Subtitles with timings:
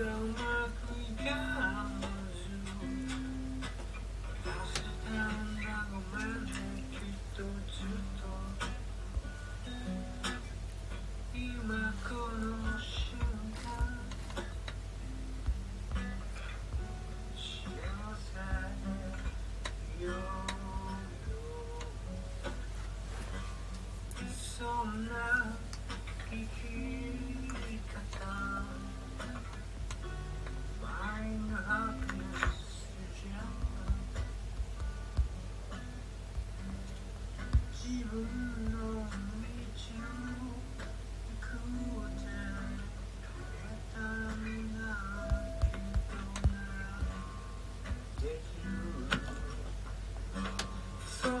[0.00, 0.59] ground.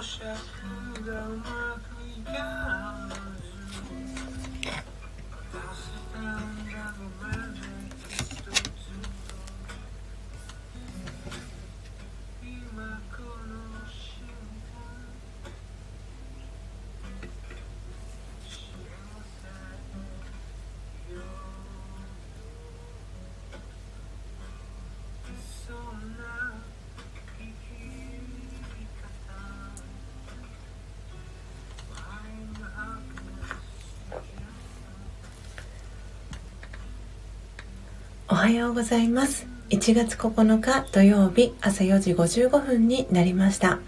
[38.48, 39.46] はようございます。
[39.68, 43.78] 1月9日土曜日朝4時55分になりました。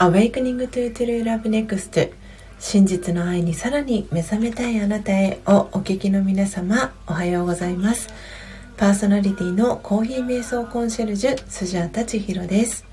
[0.00, 2.10] Awakening to True Love Next
[2.58, 8.08] 真実の愛にさらに目覚めたいあなたへをお聞きの皆様おはようございます。
[8.76, 12.84] パーソナリティのコーヒー瞑想コンシェルジュスジャータ千尋です。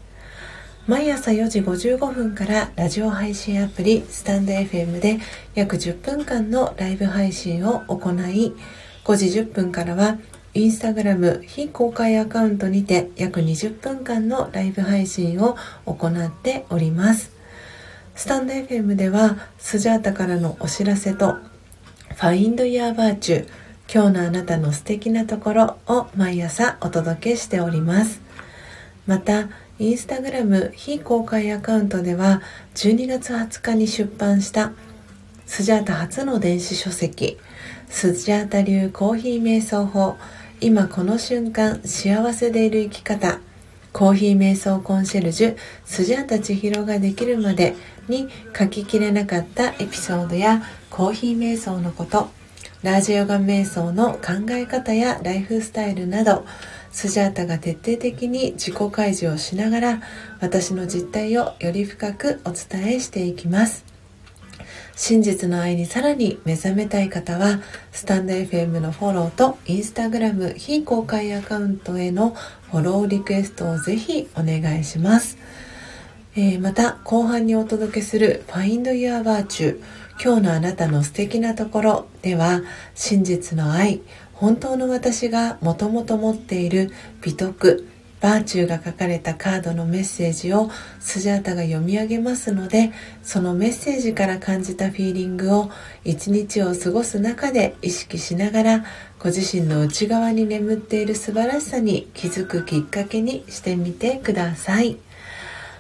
[0.86, 5.18] 毎朝4時55分からラジオ配信アプリスタンド FM で
[5.56, 8.54] 約10分間のライブ配信を行い
[9.04, 10.20] 5時10分からは
[10.56, 17.36] インスタグラム非公開アカウントにて約20分間のライブ配信を行っております。
[18.16, 21.36] スタンド FM ではスジャータからのお知らせと
[22.16, 23.46] Find Your Virtue
[23.94, 28.22] 今日のあなたの素敵なところを毎朝お届けしております。
[29.08, 32.42] また、インスタグラム非公開アカウントでは
[32.76, 34.72] 12月20日に出版した
[35.46, 37.38] スジャータ初の電子書籍
[37.90, 40.16] スジャータ流コーヒー瞑想法
[40.62, 43.40] 今この瞬間幸せでいる生き方
[43.92, 47.76] コーヒー瞑想コンシェルジュスジャータ千尋ができるまで
[48.08, 52.30] に書ききれなかったエピソードやコーヒー瞑想のこと
[52.84, 56.46] ラージヨガ瞑想の考え方やライフスタイルなど
[56.92, 60.02] スジャータが徹底的に自己開示をしながら
[60.40, 63.95] 私の実態をより深くお伝えしていきます。
[64.96, 67.60] 真実の愛にさらに目覚めたい方は、
[67.92, 72.36] スタンド FM のフォローとインスタグラム非公開アカウントへの
[72.72, 75.38] フォローリクエストをぜひお願いします。
[76.38, 79.82] えー、また、後半にお届けする Find Your Virtue
[80.24, 82.62] 今日のあなたの素敵なところでは、
[82.94, 84.02] 真実の愛、
[84.32, 86.92] 本当の私がもともと持っている
[87.22, 87.86] 美徳、
[88.26, 92.92] バーチューが書かれたカードのメッセージをスジャータが読み上げますので
[93.22, 95.70] そのメッセージから感じたフィーリングを
[96.04, 98.86] 一日を過ごす中で意識しながら
[99.20, 104.98] ご自身の内側に眠っている素晴らしさに気づくきっかけにしてみてください。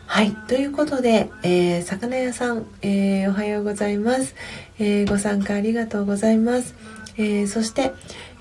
[0.05, 0.31] はい。
[0.47, 4.35] ということで、えー、魚屋さん、えー、おはようございます、
[4.77, 6.75] えー、ご参加ありがとうございます。
[7.17, 7.93] えそして、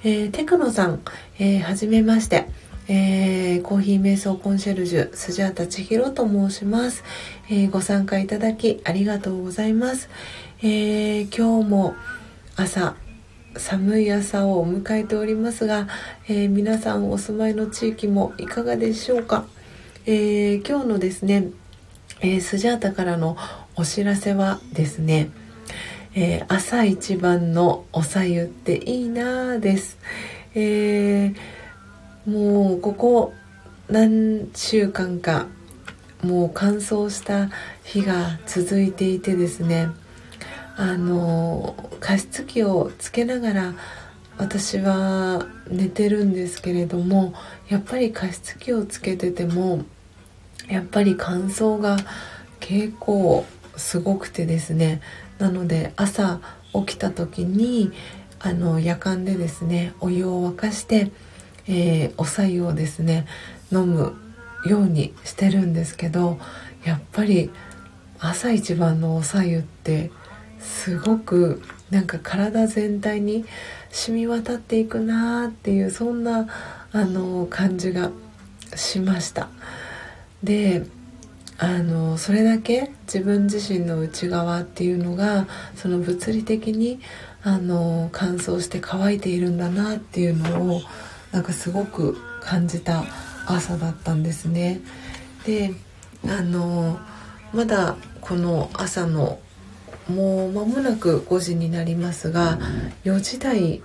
[0.02, 1.00] えテクノさん、
[1.38, 2.48] えはじめまして。
[2.86, 7.02] えー、コーヒー瞑想コンシェルジュスジャータ千尋と申します、
[7.48, 10.10] えー、ご参加いただきありがとうございます、
[10.60, 11.94] えー、今日も
[12.56, 12.94] 朝
[13.56, 15.86] 寒い朝を迎えておりますが、
[16.28, 19.44] え皆さんお住まいの地域もいかがでしょうか、
[20.06, 21.50] え今日のですね、
[22.20, 23.36] えスジャータからの
[23.76, 25.30] お知らせはですね、
[26.16, 29.98] え朝一番のおさゆっていいなです、
[30.56, 31.63] えー
[32.26, 33.34] もうここ
[33.90, 35.46] 何週間か
[36.22, 37.50] もう乾燥した
[37.84, 39.88] 日が続いていてですね
[40.76, 43.74] あの加湿器をつけながら
[44.38, 47.34] 私は寝てるんですけれども
[47.68, 49.84] やっぱり加湿器をつけてても
[50.68, 51.98] やっぱり乾燥が
[52.58, 53.44] 結構
[53.76, 55.02] すごくてですね
[55.38, 56.40] なので朝
[56.72, 57.92] 起きた時に
[58.40, 61.10] あの夜間でですねお湯を沸かして
[61.66, 63.26] えー、お白湯をですね
[63.72, 64.14] 飲む
[64.66, 66.38] ようにしてるんですけど
[66.84, 67.50] やっぱり
[68.18, 70.10] 朝一番のお白湯って
[70.58, 73.44] すごくなんか体全体に
[73.90, 76.48] 染み渡っていくなーっていうそんな
[76.92, 78.10] あの感じが
[78.74, 79.48] しました。
[80.42, 80.84] で
[81.56, 85.46] あのそれだけ自分自身の内側っていうのが
[85.76, 86.98] その物理的に
[87.44, 90.80] あの乾燥して乾いているんだなっていうのを
[91.34, 93.04] なんかすごく感じた
[93.44, 94.80] 朝だったんですね。
[95.44, 95.74] で
[96.28, 97.00] あの
[97.52, 99.40] まだこの朝の
[100.08, 102.58] もう間もなく5時になりますが
[103.04, 103.82] 4時台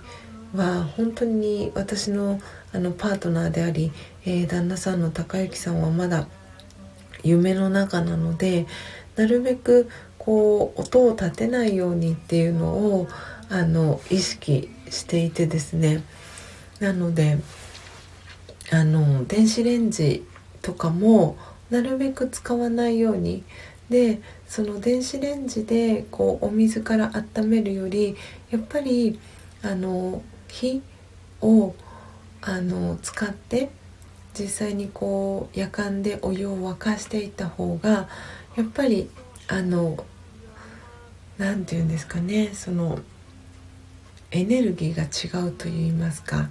[0.54, 2.40] は本当に私の
[2.72, 3.90] あのパートナーであり、
[4.24, 6.28] えー、旦那さんの高之さんはまだ
[7.24, 8.66] 夢の中なので
[9.16, 13.08] なるべくこう音を立てないようにっていうのを
[13.48, 16.04] あの意識していてですね。
[16.80, 17.38] なので
[18.72, 20.26] あの電子レンジ
[20.62, 21.36] とかも
[21.70, 23.44] なるべく使わないように。
[23.90, 28.16] でその電子レンジでこうお水から温めるより
[28.50, 29.18] やっぱり
[29.62, 30.80] あの火
[31.40, 31.74] を
[32.40, 33.70] あの使って
[34.38, 38.08] 実際にこう夜間でお湯を沸かしていった方が
[38.56, 39.10] やっぱり
[39.48, 40.04] あの
[41.36, 43.00] 何て言うんですかねその
[44.30, 46.48] エネルギーが違うといいますか。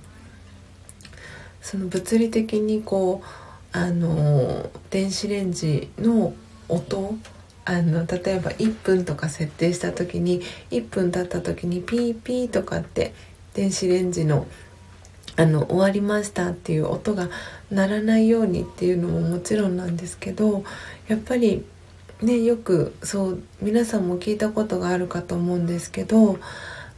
[1.61, 6.33] その物理的にこうあの電子レンジの
[6.67, 7.15] 音
[7.65, 10.41] あの例えば1分とか設定した時に
[10.71, 13.13] 1分経った時にピーピーとかって
[13.53, 14.47] 電子レンジの
[15.35, 17.29] あの終わりましたっていう音が
[17.71, 20.65] 鳴らないようにっていうのももちろんなんですけど
[21.07, 21.63] やっぱり
[22.21, 26.39] ねよくそう皆さんも聞いたことがあるかと思うんですけど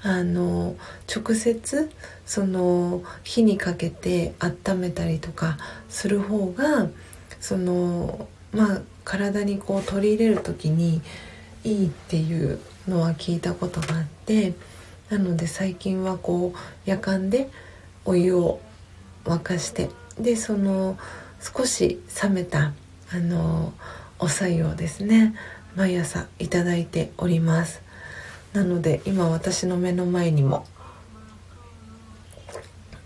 [0.04, 0.76] あの
[1.14, 1.92] 直接
[2.26, 5.58] その火にかけて温めたりとか
[5.90, 6.90] する方が
[7.40, 11.02] そのまあ体にこう取り入れる時に
[11.64, 14.54] いいっていうのは聞いたことがあって
[15.10, 17.50] なので最近はこう夜間で
[18.06, 18.60] お湯を
[19.26, 19.90] 沸かして
[20.20, 20.98] でその
[21.40, 22.74] 少し冷めた
[23.14, 23.74] あの
[24.20, 25.36] お白湯をですね
[25.76, 27.91] 毎朝いただいております。
[28.54, 30.66] なので今私の目の前にも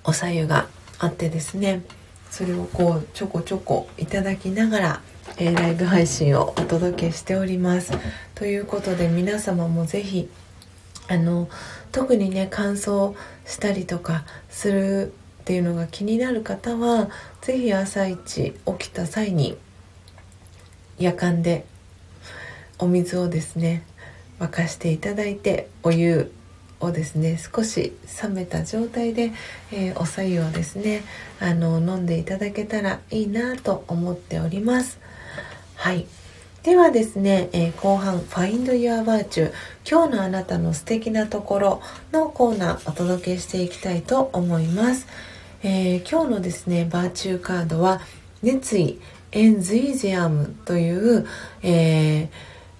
[0.03, 0.67] お白湯が
[0.99, 1.83] あってですね
[2.31, 5.01] それをこうちょこちょこいただきながら、
[5.37, 7.93] えー、ライブ配信をお届けしております。
[8.33, 10.29] ということで皆様も是非
[11.07, 11.47] あの
[11.91, 13.15] 特にね乾燥
[13.45, 17.09] したりとかするっていうのが気になる方は
[17.41, 18.17] 是非朝一
[18.51, 19.57] 起きた際に
[20.97, 21.65] 夜間で
[22.79, 23.83] お水をですね
[24.39, 26.31] 沸かしていただいてお湯
[26.79, 27.93] をですね少し
[28.23, 29.31] 冷めた状態で、
[29.71, 31.03] えー、お白湯をですね
[31.39, 34.99] あの飲んでいただけたらいいなと思っております。
[35.75, 36.05] はい。
[36.63, 39.53] ではですね、えー、後半 Find Your Virtue
[39.87, 41.81] 今日のあなたの素敵なところ
[42.11, 45.05] のコーナーお届けしていきたいと思います、
[45.61, 48.01] えー、今日のですねバーチューカードは
[48.41, 48.99] 熱意
[49.31, 51.27] エンズイジアムという、
[51.61, 52.29] えー、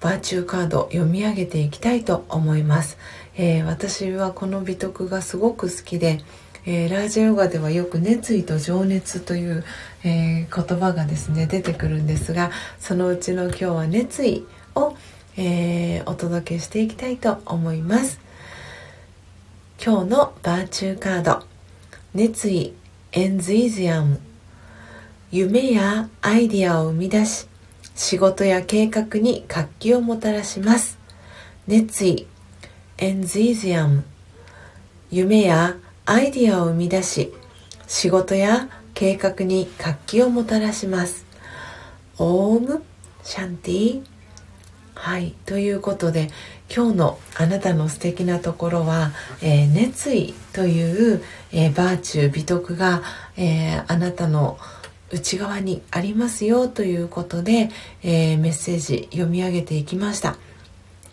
[0.02, 2.98] バーチューカード読み上げていきたいと思います、
[3.36, 6.22] えー、私はこの美徳がすごく好きで
[6.68, 9.64] えー、ラージヨガではよく熱意と情熱という、
[10.04, 14.98] えー、言葉がですね出てくるんですがそのうちの今日は熱意を、
[15.38, 18.20] えー、お届けしていきたいと思います。
[19.84, 21.46] 今日のバーチューカード。
[22.14, 22.74] 熱意
[23.12, 24.20] エンズイズアム。
[25.32, 27.48] 夢やアイディアを生み出し
[27.96, 31.00] 仕事や計画に活気をもたらします。
[31.68, 32.28] 熱意
[32.98, 34.04] エンズイズアム
[35.10, 35.75] 夢や
[36.06, 37.34] アイディアを生み出し
[37.88, 41.25] 仕事や計画に活気をもたらします。
[42.18, 42.84] オーム
[43.24, 44.04] シャンティ
[44.94, 46.30] はいということで
[46.74, 49.12] 今日のあなたの素敵なところは、
[49.42, 53.04] えー、熱意という、えー、バーチュー美徳が、
[53.38, 54.58] えー、あなたの
[55.12, 57.70] 内側にありますよということで、
[58.04, 60.38] えメッセージ読み上げていきました、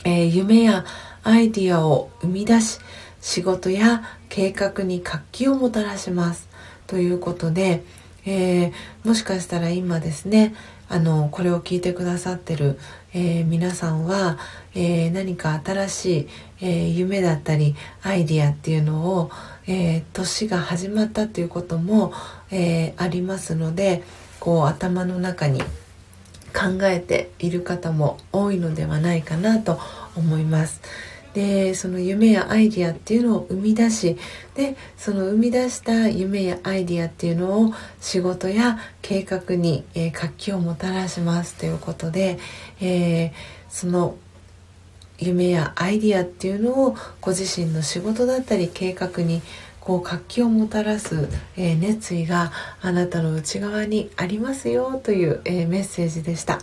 [0.04, 0.84] え夢や
[1.22, 2.80] アイディアを生み出し
[3.20, 6.48] 仕事や計画に活気をもたらします。
[6.86, 7.84] ということで、
[8.26, 8.72] えー、
[9.04, 10.54] もしかしたら今ですね
[10.88, 12.78] あのこれを聞いてくださってる、
[13.14, 14.38] え、皆さんは、
[14.74, 16.28] え、何か新しい、
[16.60, 19.30] え夢だったりアイディアっていうのを、
[19.66, 22.12] え年が始まったっていうことも、
[22.50, 24.02] えありますので
[24.40, 25.60] こう頭の中に
[26.52, 29.78] 考えている方も多いのではないかなと
[30.16, 30.80] 思います。
[31.34, 34.18] でその夢やアイディアっていうのを生み出し
[34.54, 42.38] でその生み出した夢やアイディアっていうのを仕事や計画に、えー、活気をもたらしますということで、
[42.80, 43.32] えー、
[43.70, 44.16] その
[45.18, 49.42] 夢やアイディアっていうのをご自身の仕事だったり計画に
[49.80, 56.60] こう活気をもたらす、えー、熱意があなたの内側にありますよという、えメッセージでした。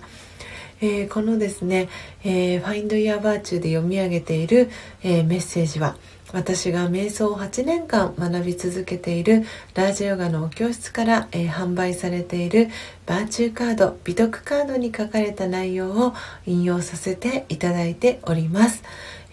[0.82, 1.90] えー、このですね、
[2.24, 4.70] えー、Find Your Virtue で読み上げている、
[5.04, 5.96] えー、メッセージは
[6.32, 12.70] 私が瞑想を8年間学び続けているラージヨガのお教室から、えー、販売されている
[13.08, 16.14] バーチューカード美徳カードに書かれた内容を
[16.46, 18.84] 引用させていただいております。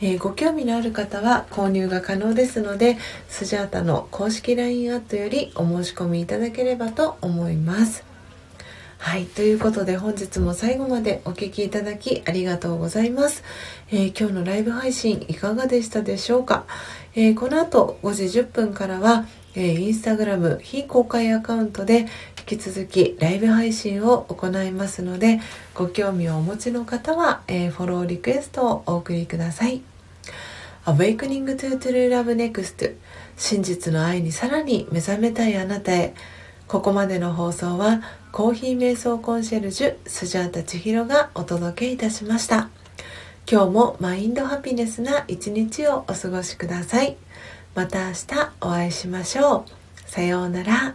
[0.00, 2.98] えー、ご興味のある方は購入が可能ですので
[3.28, 8.15] スジャータの公式 LINE アットよりお申し込みいただければと思います。
[8.98, 13.44] はい、ということで本日も最後までお聴きいただきありがとうございます、
[13.90, 16.64] えー、今日のライブ配信いかがでしたでしょうか、
[17.14, 22.06] えー、この後5時10分からは、えー、インスタグラム非公開アカウントで
[22.48, 25.40] 引き続きライブ配信を行いますので
[25.74, 29.82] ご興味をお持ちの方は、えー、フォローリクエストをお送りください。
[30.86, 32.94] Awakening to True Love Next
[33.36, 36.14] 真実の愛にさらに目覚めたいあなたへ。
[36.68, 38.02] ここまでの放送は
[38.36, 42.68] コーヒー瞑想コンシェルジュスジャータ千尋がお届けいたしました。
[43.50, 47.16] 今日もマインドハピネスな一日をお過ごしください。
[47.74, 49.64] また明日お会いしましょ
[50.06, 50.10] う。
[50.10, 50.94] さようなら。